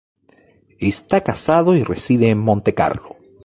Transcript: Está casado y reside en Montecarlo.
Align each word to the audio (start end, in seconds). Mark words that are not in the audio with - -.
Está 0.79 1.21
casado 1.23 1.75
y 1.75 1.83
reside 1.83 2.31
en 2.31 2.39
Montecarlo. 2.39 3.17